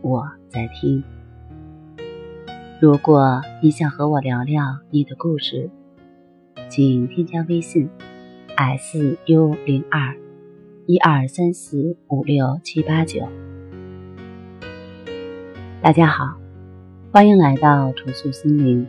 [0.00, 1.02] 我在听。
[2.80, 5.70] 如果你想和我聊聊你的故事，
[6.68, 7.90] 请添加微信
[8.56, 10.14] s u 零二
[10.86, 13.28] 一二三四五六七八九。
[15.82, 16.38] 大家好，
[17.10, 18.86] 欢迎来到重塑心灵，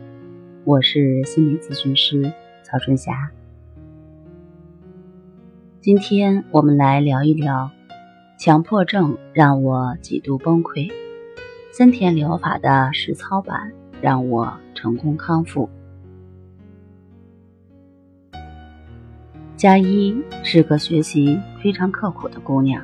[0.64, 3.32] 我是心理咨询师曹春霞。
[5.80, 7.72] 今天我们来聊一聊。
[8.38, 10.90] 强迫症让我几度崩溃，
[11.72, 15.70] 森田疗法的实操版让我成功康复。
[19.56, 22.82] 佳一是个学习非常刻苦的姑娘，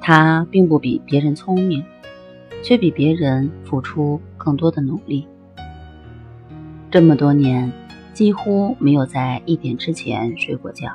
[0.00, 1.84] 她并不比别人聪明，
[2.62, 5.26] 却比别人付出更多的努力。
[6.90, 7.72] 这么多年，
[8.12, 10.92] 几乎没有在一点之前睡过觉，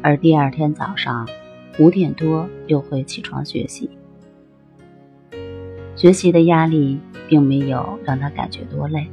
[0.00, 1.28] 而第二天早上。
[1.78, 3.88] 五点多又会起床学习，
[5.94, 6.98] 学习的压力
[7.28, 9.08] 并没有让他感觉多累，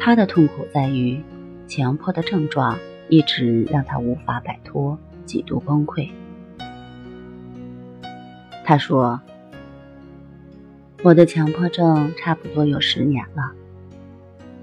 [0.00, 1.20] 他的痛苦在于
[1.68, 6.08] 强迫的症状一直让他无法摆脱，几度崩溃。
[8.64, 9.20] 他说
[11.04, 13.52] ：“我的强迫症差不多有十年了，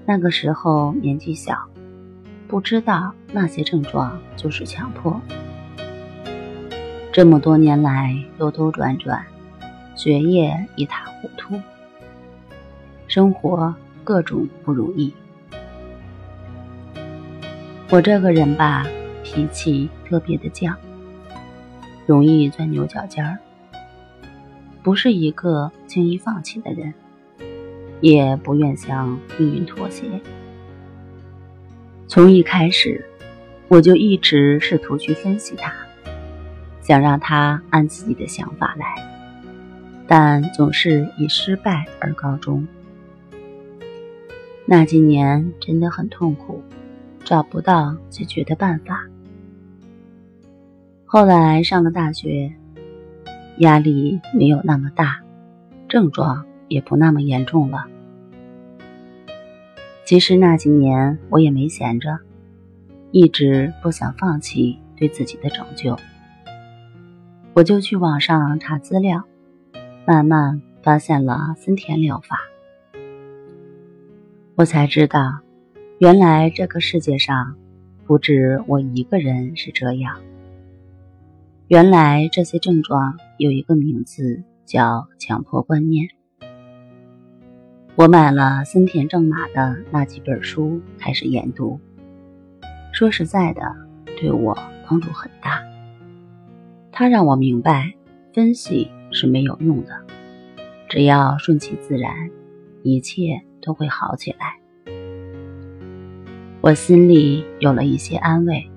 [0.04, 1.68] 那个时候年纪小，
[2.48, 5.18] 不知道那些症状就是强迫。”
[7.10, 9.24] 这么多年来，兜兜转转，
[9.94, 11.60] 学业一塌糊涂，
[13.06, 15.12] 生活各种不如意。
[17.90, 18.86] 我这个人吧，
[19.22, 20.74] 脾气特别的犟，
[22.06, 23.38] 容易钻牛角尖儿，
[24.82, 26.92] 不是一个轻易放弃的人，
[28.00, 30.04] 也不愿向命运妥协。
[32.08, 33.08] 从一开始，
[33.68, 35.72] 我就一直试图去分析他。
[36.80, 39.13] 想让他按自己的想法来，
[40.06, 42.66] 但总是以失败而告终。
[44.66, 46.62] 那几年真的很痛苦，
[47.24, 49.06] 找不到解决的办法。
[51.04, 52.52] 后来上了大学，
[53.58, 55.20] 压力没有那么大，
[55.88, 57.86] 症状也不那么严重了。
[60.04, 62.18] 其实那几年我也没闲着，
[63.10, 65.96] 一直不想放弃对自己的拯救。
[67.52, 69.24] 我就去网上查资料，
[70.06, 72.38] 慢慢发现了森田疗法。
[74.54, 75.40] 我才知道，
[75.98, 77.56] 原来这个世界上
[78.04, 80.20] 不止我一个人是这样。
[81.68, 86.06] 原来这些症状有一个名字叫强迫观念。
[87.96, 91.80] 我买了森田正马的那几本书开始研读，
[92.92, 93.62] 说实在的，
[94.20, 95.62] 对我帮助很大。
[96.92, 97.94] 他让我明白，
[98.34, 99.92] 分析是没有用的，
[100.88, 102.12] 只要顺其自然，
[102.82, 104.58] 一切都会好起来。
[106.60, 108.70] 我心里有了一些安慰，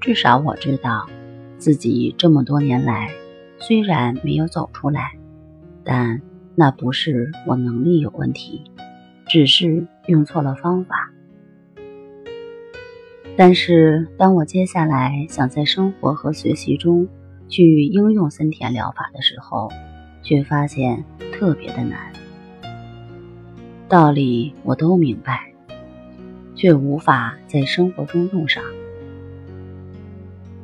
[0.00, 1.06] 至少我知道，
[1.56, 3.10] 自己这么多年来
[3.58, 5.12] 虽然没有走出来，
[5.84, 6.20] 但
[6.54, 8.64] 那不是我能力有问题，
[9.26, 11.10] 只是用错了方法。
[13.36, 17.08] 但是当我接下来想在生活和学习中，
[17.54, 19.70] 去应用森田疗法的时候，
[20.24, 22.12] 却发现特别的难。
[23.88, 25.52] 道理我都明白，
[26.56, 28.60] 却无法在生活中用上。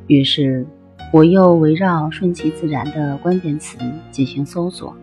[0.07, 0.67] 于是，
[1.13, 3.77] 我又围绕顺其自然的关键词
[4.11, 4.93] 进行搜索，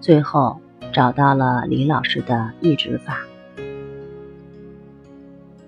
[0.00, 0.58] 最后
[0.94, 3.18] 找到了李老师的抑制法。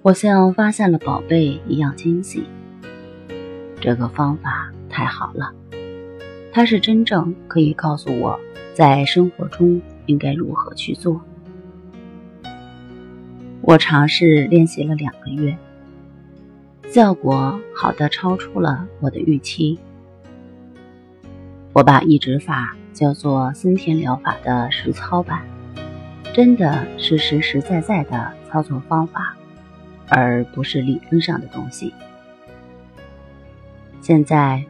[0.01, 2.45] 我像发现了宝贝一样惊喜。
[3.79, 4.58] 这个方法。
[4.99, 5.55] 太好了，
[6.51, 8.41] 它是真正可以告诉我
[8.75, 11.21] 在生活中应该如何去做。
[13.61, 15.57] 我尝试练习了两个月，
[16.91, 19.79] 效果好的超出了我的预期。
[21.73, 25.43] 我把抑制法叫做森田疗法的实操版，
[26.35, 29.37] 真的是实实在在的操作方法，
[30.09, 31.95] 而不是理论上的东西。
[34.01, 34.61] 现在。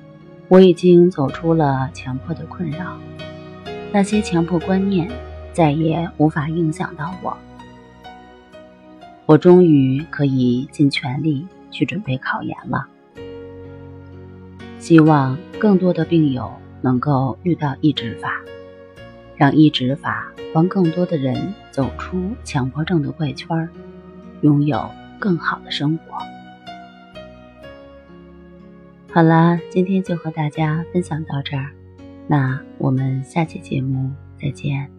[0.48, 2.96] 我已经走出了强迫的困扰，
[3.92, 5.10] 那些强迫观念
[5.52, 7.36] 再也无法影响到我。
[9.26, 12.86] 我终于可以尽全力去准备考研了。
[14.78, 16.50] 希望更多的病友
[16.80, 18.40] 能够遇到抑制法，
[19.36, 23.68] 让抑制法帮更多的人走出强迫症的怪圈，
[24.40, 26.16] 拥有更好的生活。
[29.10, 31.70] 好啦，今天就和大家分享到这儿，
[32.26, 34.97] 那我们下期节目再见。